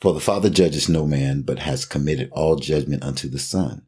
[0.00, 3.86] For the Father judges no man, but has committed all judgment unto the Son,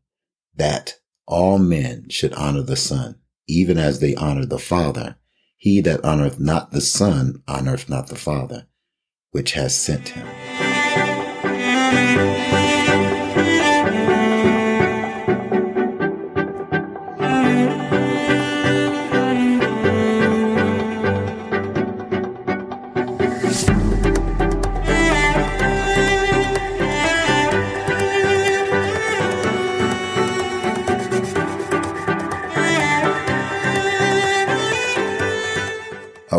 [0.56, 0.94] that
[1.26, 5.16] all men should honor the Son, even as they honor the Father.
[5.56, 8.68] He that honoreth not the Son honoreth not the Father,
[9.32, 10.26] which has sent him.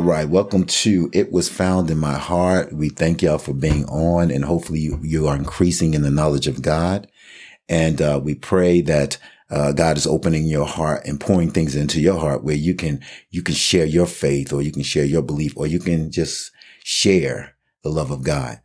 [0.10, 0.28] Right.
[0.28, 2.74] Welcome to It Was Found in My Heart.
[2.74, 6.48] We thank y'all for being on and hopefully you, you are increasing in the knowledge
[6.48, 7.08] of God.
[7.70, 9.20] And, uh, we pray that,
[9.52, 13.04] uh, God is opening your heart and pouring things into your heart where you can,
[13.30, 16.50] you can share your faith or you can share your belief or you can just
[16.84, 18.60] share the love of God.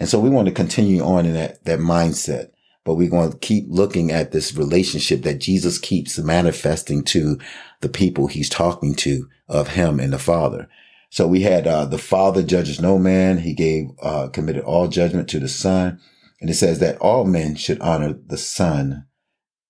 [0.00, 2.50] And so we want to continue on in that, that mindset
[2.84, 7.38] but we're going to keep looking at this relationship that Jesus keeps manifesting to
[7.82, 10.70] the people he's talking to of him and the Father.
[11.10, 13.38] So we had uh, the Father judges no man.
[13.38, 16.00] He gave uh, committed all judgment to the Son,
[16.40, 19.06] and it says that all men should honor the Son,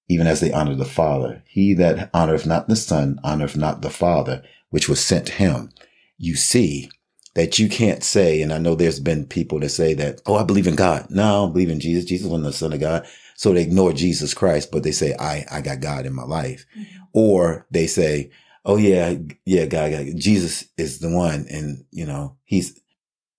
[0.08, 1.42] even as they honor the Father.
[1.46, 5.70] He that honoreth not the Son honoreth not the Father, which was sent him.
[6.16, 6.90] You see
[7.34, 10.42] that you can't say, and I know there's been people that say that, oh, I
[10.42, 11.06] believe in God.
[11.08, 12.04] No, I believe in Jesus.
[12.04, 13.06] Jesus wasn't the Son of God.
[13.36, 16.66] So they ignore Jesus Christ, but they say, I, I got God in my life.
[16.76, 16.96] Mm-hmm.
[17.12, 18.30] Or they say,
[18.68, 19.14] oh yeah,
[19.46, 21.46] yeah, God, God, Jesus is the one.
[21.50, 22.78] And, you know, he's,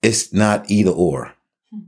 [0.02, 1.34] it's not either or.
[1.72, 1.80] Hmm.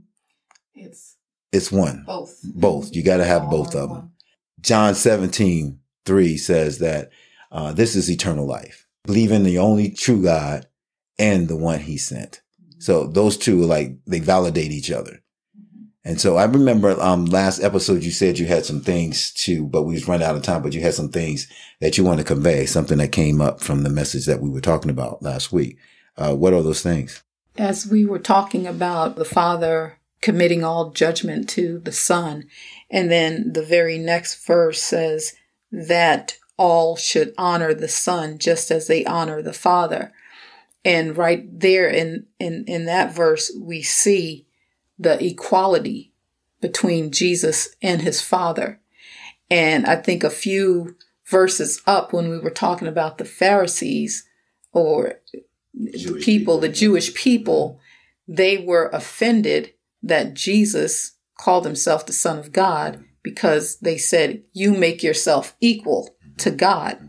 [0.74, 1.16] It's,
[1.50, 2.04] it's one.
[2.06, 2.40] Both.
[2.44, 2.94] Both.
[2.94, 4.12] You got to have both of them.
[4.60, 7.10] John 17, 3 says that,
[7.50, 8.86] uh, this is eternal life.
[9.04, 10.68] Believe in the only true God
[11.18, 12.40] and the one he sent.
[12.78, 15.21] So those two, like, they validate each other.
[16.04, 19.84] And so I remember, um, last episode you said you had some things too, but
[19.84, 21.46] we've run out of time, but you had some things
[21.80, 24.60] that you want to convey, something that came up from the message that we were
[24.60, 25.78] talking about last week.
[26.16, 27.22] Uh, what are those things?
[27.56, 32.44] As we were talking about the Father committing all judgment to the Son,
[32.90, 35.34] and then the very next verse says
[35.70, 40.12] that all should honor the Son just as they honor the Father.
[40.84, 44.46] And right there in, in, in that verse, we see
[44.98, 46.12] the equality
[46.60, 48.80] between Jesus and his Father.
[49.50, 54.26] And I think a few verses up when we were talking about the Pharisees
[54.72, 55.20] or
[55.74, 57.80] Jewish the people, people, the Jewish people,
[58.26, 64.72] they were offended that Jesus called himself the Son of God because they said, You
[64.72, 67.08] make yourself equal to God.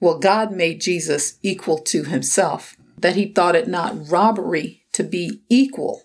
[0.00, 5.42] Well, God made Jesus equal to himself, that he thought it not robbery to be
[5.48, 6.02] equal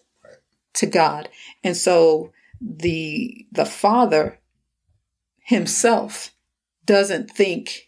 [0.78, 1.30] to God.
[1.64, 4.40] And so the the father
[5.40, 6.32] himself
[6.86, 7.88] doesn't think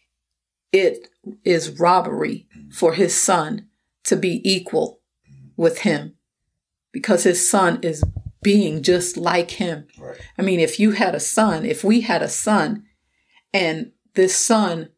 [0.72, 1.08] it
[1.44, 3.68] is robbery for his son
[4.04, 5.00] to be equal
[5.58, 6.16] with him
[6.92, 8.04] because his son is
[8.42, 9.88] being just like him.
[9.98, 10.18] Right.
[10.38, 12.86] I mean, if you had a son, if we had a son
[13.54, 14.90] and this son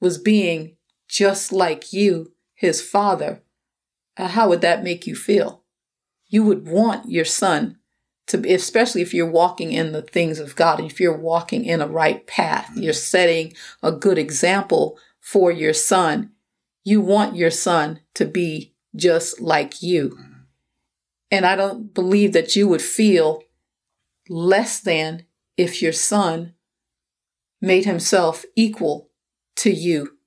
[0.00, 0.76] was being
[1.08, 3.42] just like you, his father,
[4.16, 5.62] uh, how would that make you feel?
[6.28, 7.78] You would want your son
[8.28, 11.80] to be, especially if you're walking in the things of God, if you're walking in
[11.80, 12.82] a right path, mm-hmm.
[12.82, 16.30] you're setting a good example for your son.
[16.84, 20.10] You want your son to be just like you.
[20.10, 20.32] Mm-hmm.
[21.30, 23.42] And I don't believe that you would feel
[24.28, 25.24] less than
[25.56, 26.54] if your son
[27.60, 29.10] made himself equal
[29.56, 30.18] to you.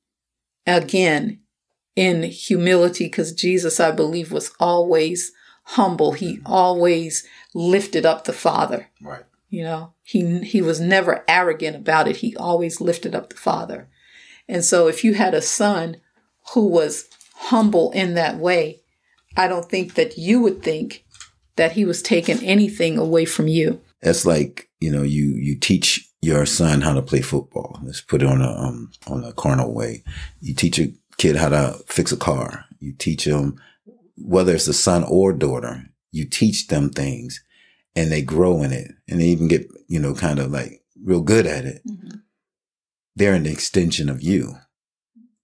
[0.67, 1.39] Again,
[1.95, 5.31] in humility, because Jesus, I believe, was always
[5.63, 6.13] humble.
[6.13, 8.89] He always lifted up the Father.
[9.01, 9.23] Right.
[9.49, 12.17] You know, he he was never arrogant about it.
[12.17, 13.89] He always lifted up the Father.
[14.47, 15.97] And so if you had a son
[16.53, 18.81] who was humble in that way,
[19.35, 21.05] I don't think that you would think
[21.55, 23.81] that he was taking anything away from you.
[24.01, 27.79] It's like, you know, you you teach your son how to play football.
[27.83, 30.03] Let's put it on a um, on a carnal way.
[30.39, 32.65] You teach a kid how to fix a car.
[32.79, 33.59] You teach him
[34.23, 37.43] whether it's a son or daughter, you teach them things
[37.95, 41.21] and they grow in it and they even get, you know, kind of like real
[41.21, 41.81] good at it.
[41.87, 42.17] Mm-hmm.
[43.15, 44.55] They're an extension of you.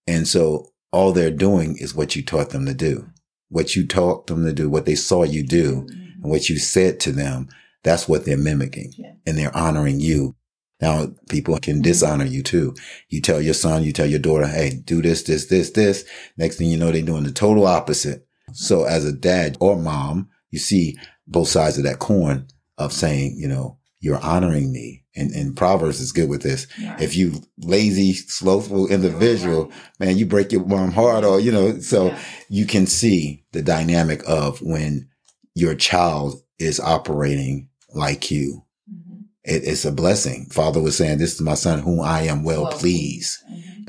[0.05, 3.09] And so all they're doing is what you taught them to do,
[3.49, 6.23] what you taught them to do, what they saw you do mm-hmm.
[6.23, 7.49] and what you said to them.
[7.83, 9.13] That's what they're mimicking yeah.
[9.25, 10.35] and they're honoring you.
[10.81, 12.75] Now people can dishonor you too.
[13.09, 16.05] You tell your son, you tell your daughter, Hey, do this, this, this, this.
[16.37, 18.26] Next thing you know, they're doing the total opposite.
[18.53, 20.97] So as a dad or mom, you see
[21.27, 22.47] both sides of that coin
[22.77, 25.03] of saying, you know, you're honoring me.
[25.15, 26.67] And, and Proverbs is good with this.
[26.83, 27.01] Right.
[27.01, 32.07] If you lazy, slothful individual, man, you break your mom heart or, you know, so
[32.07, 32.19] Yeah.
[32.49, 35.09] you can see the dynamic of when
[35.55, 38.63] your child is operating like you.
[38.91, 39.23] Mhm.
[39.43, 40.45] It, it's a blessing.
[40.51, 43.39] Father was saying, this is my son whom I am well, Well pleased.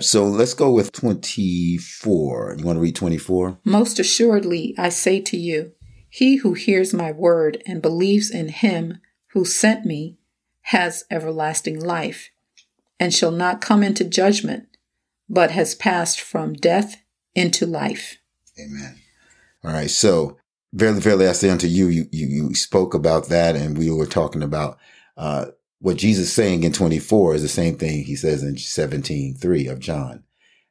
[0.00, 2.56] So let's go with 24.
[2.59, 3.59] You want to read 24?
[3.65, 5.73] Most assuredly, I say to you,
[6.09, 8.99] he who hears my word and believes in him
[9.33, 10.19] who sent me
[10.62, 12.31] has everlasting life,
[13.00, 14.67] and shall not come into judgment,
[15.29, 17.03] but has passed from death
[17.35, 18.19] into life.
[18.59, 18.99] Amen.
[19.65, 19.91] All right.
[19.91, 20.37] So
[20.73, 24.06] verily, verily, I say unto you, you, you, you spoke about that and we were
[24.06, 24.79] talking about,
[25.17, 25.47] uh,
[25.81, 29.67] what Jesus is saying in 24 is the same thing he says in 17, 3
[29.69, 30.25] of John,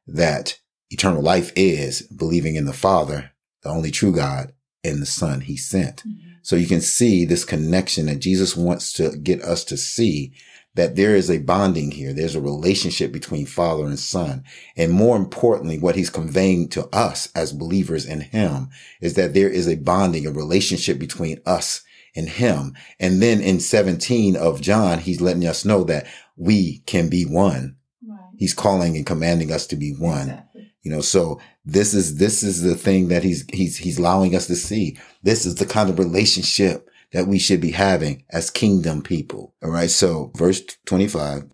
[0.06, 0.60] that
[0.90, 3.32] eternal life is believing in the Father,
[3.64, 5.98] the only true God, and the Son he sent.
[5.98, 6.28] Mm-hmm.
[6.42, 10.34] So you can see this connection that Jesus wants to get us to see
[10.76, 12.14] that there is a bonding here.
[12.14, 14.44] There's a relationship between father and son.
[14.78, 18.70] And more importantly, what he's conveying to us as believers in him
[19.02, 21.82] is that there is a bonding, a relationship between us
[22.18, 22.74] and him.
[23.00, 27.78] And then in 17 of John, he's letting us know that we can be one.
[28.06, 28.20] Right.
[28.38, 30.30] He's calling and commanding us to be one.
[30.30, 30.74] Exactly.
[30.82, 34.48] You know, so this is, this is the thing that he's, he's, he's allowing us
[34.48, 34.98] to see.
[35.22, 39.54] This is the kind of relationship that we should be having as kingdom people.
[39.64, 39.90] All right.
[39.90, 41.50] So verse 25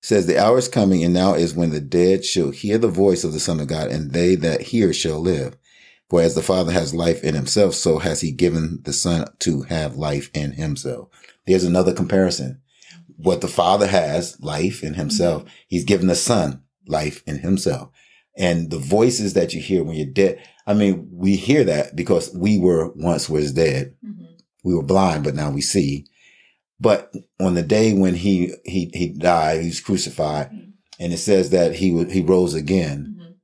[0.00, 3.24] says the hour is coming and now is when the dead shall hear the voice
[3.24, 5.56] of the son of God and they that hear shall live.
[6.08, 9.62] For as the father has life in himself, so has he given the son to
[9.62, 11.08] have life in himself.
[11.46, 12.60] There's another comparison.
[13.16, 17.90] What the father has, life in himself, he's given the son life in himself.
[18.36, 22.32] And the voices that you hear when you're dead, I mean, we hear that because
[22.34, 23.94] we were once was dead.
[24.06, 24.26] Mhm.
[24.64, 26.06] We were blind, but now we see.
[26.80, 30.72] But on the day when he, he, he died, he was crucified Mhm.
[31.00, 33.16] and it says that he, he rose again.
[33.18, 33.34] Mhm.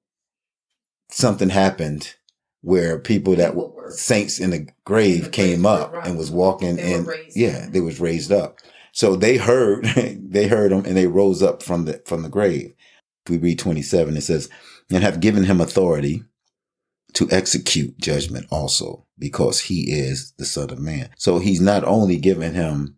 [1.10, 2.14] Something happened
[2.64, 6.06] where people that People were saints in the grave came up right.
[6.06, 8.58] and was walking and yeah, they was raised up.
[8.92, 9.84] So they heard,
[10.18, 12.72] they heard him and they rose up from the, from the grave.
[13.26, 14.48] If we read 27, it says,
[14.90, 16.22] and have given him authority
[17.14, 21.10] to execute judgment also because he is the son of man.
[21.18, 22.96] So he's not only given him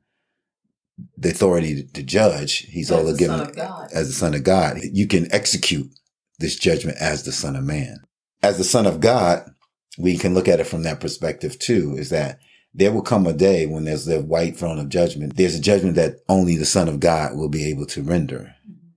[1.18, 3.88] the authority to, to judge, he's As also given Son of God.
[3.92, 4.78] as the son of God.
[4.92, 5.90] You can execute
[6.38, 7.98] this judgment as the son of man.
[8.42, 9.50] As the son of God,
[9.98, 12.38] we can look at it from that perspective too, is that
[12.74, 15.36] there will come a day when there's the white throne of judgment.
[15.36, 18.54] There's a judgment that only the son of God will be able to render.
[18.68, 18.88] Mm-hmm.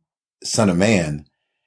[0.44, 1.25] Son of man,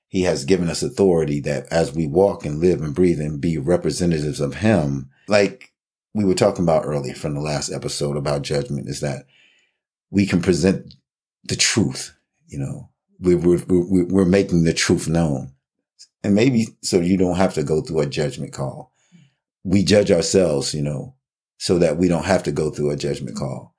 [0.09, 3.57] he has given us authority that as we walk and live and breathe and be
[3.57, 5.73] representatives of him, like
[6.13, 9.25] we were talking about earlier from the last episode about judgment, is that
[10.11, 10.95] we can present
[11.45, 12.15] the truth.
[12.47, 15.55] You know, we're, we're, we're, we're making the truth known.
[16.23, 18.92] And maybe so you don't have to go through a judgment call.
[19.65, 21.15] We judge ourselves, you know,
[21.59, 23.75] so that we don't have to go through a judgment call.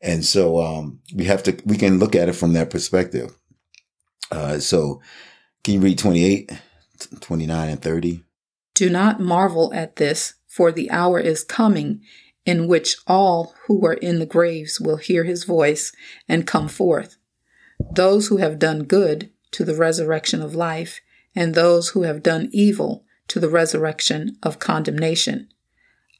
[0.00, 3.36] And so, um, we have to, we can look at it from that perspective.
[4.30, 5.00] Uh, so
[5.64, 6.50] can you read 28,
[7.20, 8.24] 29 and 30?
[8.74, 12.00] Do not marvel at this, for the hour is coming
[12.44, 15.92] in which all who are in the graves will hear his voice
[16.28, 17.16] and come forth.
[17.94, 21.00] Those who have done good to the resurrection of life,
[21.34, 25.48] and those who have done evil to the resurrection of condemnation.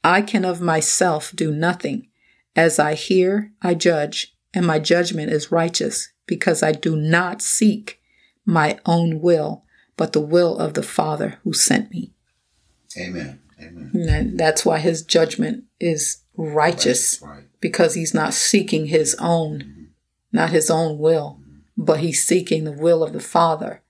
[0.03, 2.07] I can of myself do nothing.
[2.55, 8.01] As I hear, I judge, and my judgment is righteous, because I do not seek
[8.47, 9.63] my own will,
[9.95, 12.13] but the will of the Father who sent me.
[12.97, 13.39] Amen.
[13.61, 13.91] Amen.
[13.93, 17.43] And that's why his judgment is righteous Right.
[17.61, 19.83] because he's not seeking his own, mm-hmm.
[20.31, 21.59] not his own will, mm-hmm.
[21.77, 23.83] but he's seeking the will of the Father.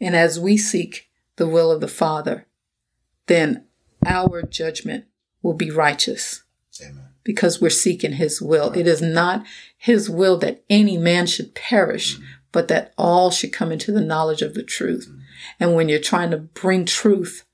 [0.00, 2.47] And as we seek the will of the Father,
[3.28, 3.64] then
[4.04, 5.04] our judgment
[5.42, 6.44] will be righteous
[6.82, 7.08] Amen.
[7.24, 8.72] because we're seeking his will.
[8.72, 12.18] It is not his will that any man should perish,
[12.52, 15.10] but that all should come into the knowledge of the truth.
[15.60, 17.44] And when you're trying to bring truth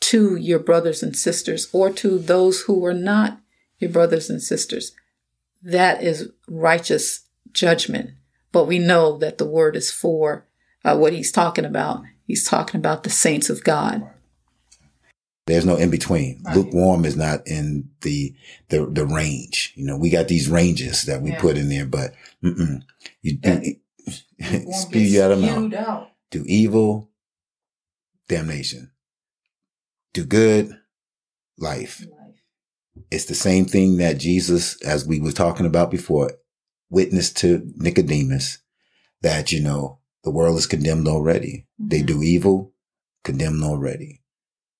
[0.00, 3.40] to your brothers and sisters or to those who are not
[3.78, 4.92] your brothers and sisters,
[5.62, 8.10] that is righteous judgment.
[8.52, 10.46] But we know that the word is for
[10.84, 12.02] uh, what he's talking about.
[12.24, 14.08] He's talking about the saints of God.
[15.48, 16.42] There's no in between.
[16.44, 16.56] Right.
[16.56, 18.34] Lukewarm is not in the,
[18.68, 19.72] the, the range.
[19.76, 21.40] You know, we got these ranges that we Yeah.
[21.40, 22.12] put in there, but
[22.44, 22.82] mm-mm.
[23.22, 23.76] you do,
[24.72, 25.72] spew you out of mouth.
[25.72, 26.10] Out.
[26.30, 27.10] Do evil,
[28.28, 28.90] damnation.
[30.12, 30.78] Do good,
[31.56, 32.04] life.
[33.10, 36.32] It's the same thing that Jesus, as we were talking about before,
[36.90, 38.58] witnessed to Nicodemus
[39.22, 41.66] that, you know, the world is condemned already.
[41.80, 41.88] Mm-hmm.
[41.88, 42.74] They do evil,
[43.24, 44.17] condemned already.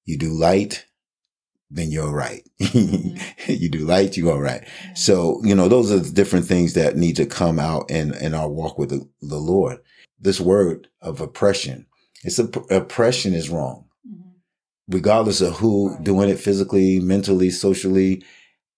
[0.09, 0.87] You do light,
[1.71, 2.43] then you're right.
[2.63, 3.53] Mm-hmm.
[3.53, 4.63] you do light, you are right.
[4.63, 4.95] Mm-hmm.
[4.95, 8.33] So, you know, those are the different things that need to come out in, in
[8.33, 9.81] our walk with the, the Lord.
[10.19, 11.85] This word of oppression,
[12.25, 13.85] it's a, oppression is wrong.
[14.09, 14.31] Mm-hmm.
[14.89, 16.03] Regardless of who right.
[16.03, 18.25] doing it physically, mentally, socially,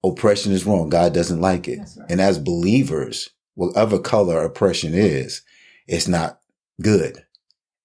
[0.02, 0.88] oppression is wrong.
[0.88, 1.78] God doesn't like it.
[1.78, 2.10] Right.
[2.10, 5.42] And as believers, whatever color oppression is,
[5.86, 6.40] it's not
[6.82, 7.24] good.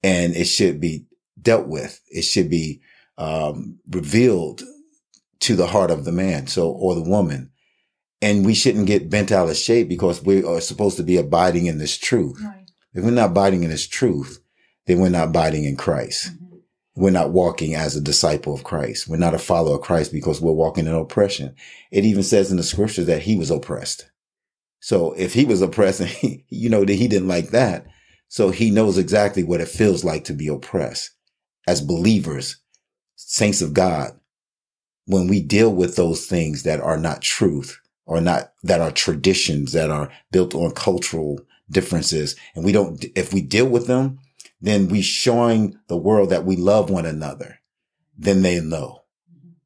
[0.02, 1.06] And it should be
[1.40, 2.02] dealt with.
[2.10, 2.82] It should be
[3.18, 4.64] um, revealed
[5.42, 7.52] to the heart of the man, so or the woman.
[8.22, 11.66] And we shouldn't get bent out of shape because we are supposed to be abiding
[11.66, 12.42] in this truth.
[12.44, 12.66] Right.
[12.94, 14.40] If we're not abiding in this truth,
[14.86, 16.32] then we're not abiding in Christ.
[16.32, 16.46] Mm-hmm.
[16.96, 19.08] We're not walking as a disciple of Christ.
[19.08, 21.54] We're not a follower of Christ because we're walking in oppression.
[21.92, 24.10] It even says in the scripture that he was oppressed.
[24.80, 27.86] So if he was oppressed and he, you know, that he didn't like that.
[28.28, 31.12] So he knows exactly what it feels like to be oppressed
[31.68, 32.58] as believers,
[33.16, 34.20] saints of God
[35.06, 39.72] when we deal with those things that are not truth or not, that are traditions
[39.72, 42.36] that are built on cultural differences.
[42.56, 44.20] And we don't, if we deal with them,
[44.62, 47.60] then we showing the world that we love one another.
[48.18, 49.04] Then they know.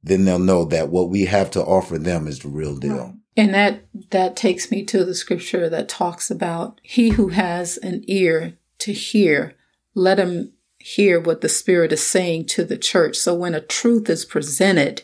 [0.02, 3.16] Then they'll know that what we have to offer them is the real deal.
[3.36, 8.04] And that, that takes me to the scripture that talks about he who has an
[8.08, 9.56] ear to hear,
[9.94, 13.16] let him hear what the Spirit is saying to the church.
[13.18, 15.04] So when a truth is presented,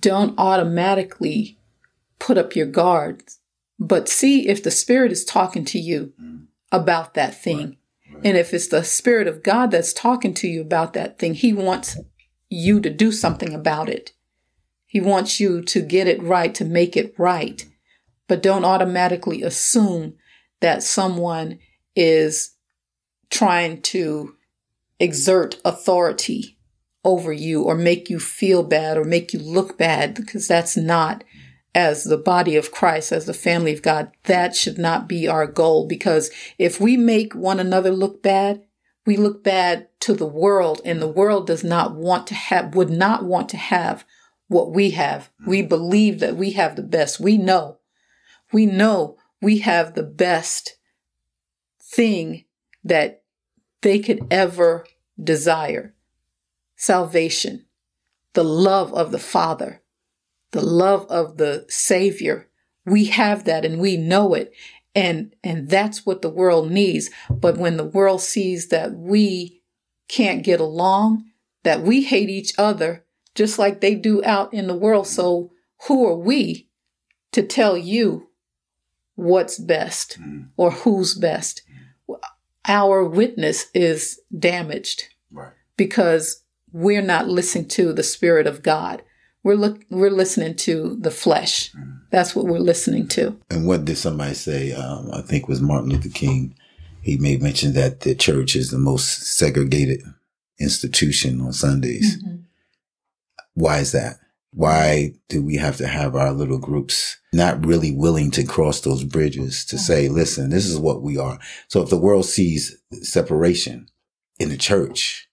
[0.00, 1.58] don't automatically
[2.18, 3.40] put up your guards,
[3.78, 6.46] but see if the Spirit is talking to you mm.
[6.72, 7.58] about that thing.
[7.58, 7.78] Right.
[8.14, 8.26] Right.
[8.26, 11.52] And if it's the Spirit of God that's talking to you about that thing, He
[11.52, 11.98] wants
[12.48, 14.12] you to do something about it.
[14.86, 17.66] He wants you to get it right, to make it right.
[18.28, 20.14] But don't automatically assume
[20.60, 21.58] that someone
[21.96, 22.53] is
[23.34, 24.36] trying to
[25.00, 26.56] exert authority
[27.04, 31.24] over you or make you feel bad or make you look bad because that's not
[31.74, 35.48] as the body of Christ, as the family of God, that should not be our
[35.48, 38.62] goal because if we make one another look bad,
[39.04, 42.90] we look bad to the world and the world does not want to have, would
[42.90, 44.04] not want to have
[44.46, 45.30] what we have.
[45.44, 45.68] We hmm.
[45.68, 47.18] believe that we have the best.
[47.18, 47.78] We know,
[48.52, 50.76] we know we have the best
[51.82, 52.44] thing
[52.84, 53.23] that
[53.84, 54.86] they could ever
[55.22, 55.94] desire
[56.74, 57.66] salvation,
[58.32, 59.82] the love of the Father,
[60.52, 62.48] the love of the Savior.
[62.86, 64.52] We have that and we know it.
[64.94, 67.10] And, and that's what the world needs.
[67.28, 69.60] But when the world sees that we
[70.08, 71.26] can't get along,
[71.62, 75.06] that we hate each other just like they do out in the world.
[75.06, 75.52] So
[75.88, 76.68] who are we
[77.32, 78.30] to tell you
[79.14, 80.48] what's best mm.
[80.56, 81.60] or who's best?
[82.66, 85.52] Our witness is damaged right.
[85.76, 86.42] because
[86.72, 89.02] we're not listening to the Spirit of God.
[89.42, 91.70] We're look, we're listening to the flesh.
[92.10, 93.38] That's what we're listening to.
[93.50, 94.72] And what did somebody say?
[94.72, 96.56] Um, I think was Martin Luther King.
[97.02, 100.00] He made mention that the church is the most segregated
[100.58, 102.16] institution on Sundays.
[102.16, 102.36] Mm-hmm.
[103.52, 104.16] Why is that?
[104.54, 109.02] Why do we have to have our little groups not really willing to cross those
[109.02, 111.40] bridges to say, listen, this is what we are.
[111.66, 113.88] So if the world sees separation
[114.38, 115.28] in the church,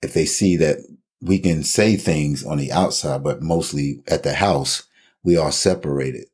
[0.00, 0.78] if they see that
[1.20, 4.84] we can say things on the outside, but mostly at the house,
[5.22, 6.24] we are separated.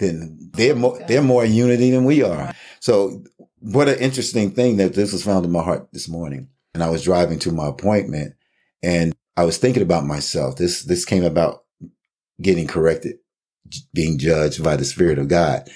[0.00, 2.54] Then they're more, they're more in unity than we are.
[2.80, 3.22] So
[3.60, 6.48] what an interesting thing that this was found in my heart this morning.
[6.74, 8.34] And I was driving to my appointment
[8.82, 10.56] and I was thinking about myself.
[10.56, 11.64] This, this came about
[12.40, 13.18] getting corrected,
[13.92, 15.68] being judged by the spirit of God,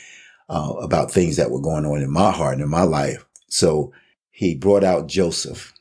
[0.49, 3.25] uh, about things that were going on in my heart and in my life.
[3.49, 3.93] So
[4.31, 5.75] he brought out Joseph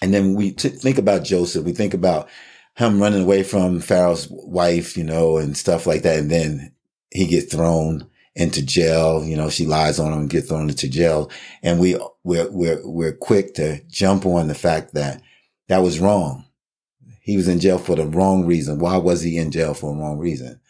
[0.00, 1.64] and then we t- think about Joseph.
[1.64, 2.28] We think about
[2.76, 6.18] him running away from Pharaoh's wife, you know, and stuff like that.
[6.18, 6.72] And then
[7.10, 9.24] he gets thrown into jail.
[9.24, 11.30] You know, she lies on him and gets thrown into jail.
[11.62, 15.20] And we, we're, we're, we're quick to jump on the fact that
[15.68, 16.44] that was wrong.
[17.28, 18.78] He was in jail for the wrong reason.
[18.78, 20.60] Why was he in jail for the wrong reason?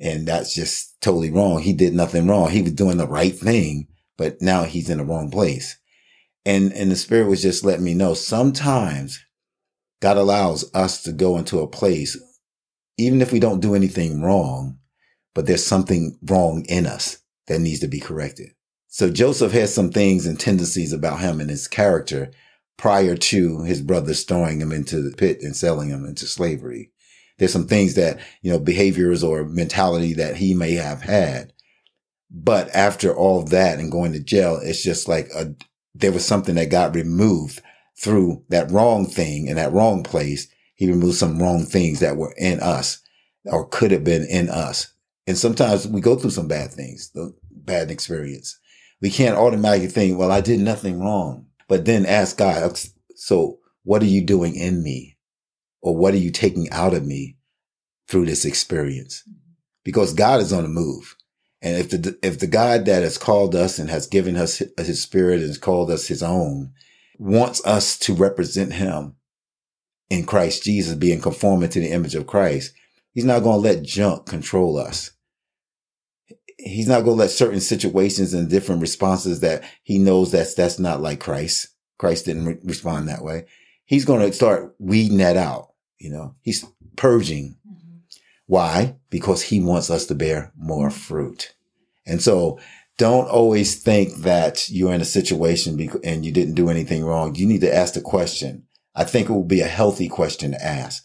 [0.00, 1.60] And that's just totally wrong.
[1.60, 2.48] He did nothing wrong.
[2.48, 5.76] He was doing the right thing, but now he's in the wrong place.
[6.46, 9.22] And, and the spirit was just letting me know sometimes
[10.00, 12.18] God allows us to go into a place,
[12.96, 14.78] even if we don't do anything wrong,
[15.34, 18.52] but there's something wrong in us that needs to be corrected.
[18.88, 22.30] So Joseph has some things and tendencies about him and his character
[22.78, 26.90] prior to his brothers throwing him into the pit and selling him into slavery
[27.38, 31.52] There's some things that, you know, behaviors or mentality that he may have had.
[32.30, 35.54] But after all that and going to jail, it's just like a,
[35.94, 37.60] there was something that got removed
[37.98, 40.48] through that wrong thing in that wrong place.
[40.74, 43.00] He removed some wrong things that were in us
[43.44, 44.92] or could have been in us.
[45.26, 48.58] And sometimes we go through some bad things, the bad experience.
[49.00, 52.78] We can't automatically think, well, I did nothing wrong, but then ask God,
[53.14, 55.16] so what are you doing in me?
[55.80, 57.36] Or what are you taking out of me
[58.08, 59.22] through this experience?
[59.84, 61.16] Because God is on the move.
[61.62, 65.02] And if the, if the God that has called us and has given us his
[65.02, 66.72] spirit and has called us his own
[67.18, 69.16] wants us to represent him
[70.10, 72.72] in Christ Jesus, being conforming to the image of Christ,
[73.12, 75.12] he's not going to let junk control us.
[76.58, 80.78] He's not going to let certain situations and different responses that he knows that's, that's
[80.78, 81.68] not like Christ.
[81.98, 83.46] Christ didn't re- respond that way.
[83.84, 85.72] He's going to start weeding that out.
[85.98, 86.64] You know, he's
[86.96, 87.56] purging.
[87.66, 87.96] Mm-hmm.
[88.46, 88.96] Why?
[89.10, 91.54] Because he wants us to bear more fruit.
[92.06, 92.58] And so
[92.98, 97.34] don't always think that you're in a situation and you didn't do anything wrong.
[97.34, 98.64] You need to ask the question.
[98.94, 101.04] I think it will be a healthy question to ask.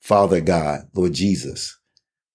[0.00, 1.78] Father God, Lord Jesus,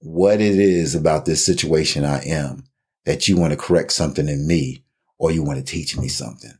[0.05, 2.63] what it is about this situation I am
[3.05, 4.83] that you want to correct something in me
[5.17, 6.53] or you want to teach me something.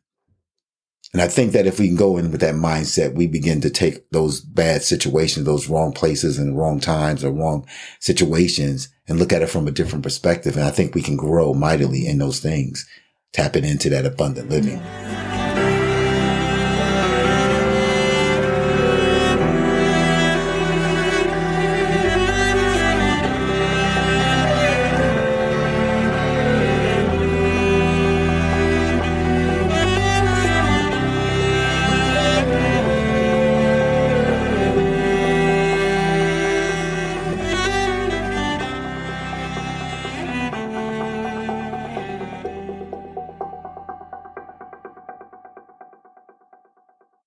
[1.14, 3.70] And I think that if we can go in with that mindset, we begin to
[3.70, 7.68] take those bad situations, those wrong places and wrong times or wrong
[8.00, 10.58] situations and look at it from a different perspective.
[10.58, 12.86] And I think we can grow mightily in those things,
[13.32, 14.82] tapping into that abundant living.